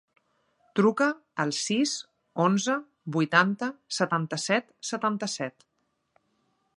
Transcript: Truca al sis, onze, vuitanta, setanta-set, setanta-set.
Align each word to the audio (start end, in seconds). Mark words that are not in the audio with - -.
Truca 0.77 1.09
al 1.43 1.53
sis, 1.57 1.91
onze, 2.45 2.77
vuitanta, 3.17 3.69
setanta-set, 3.99 4.75
setanta-set. 4.93 5.71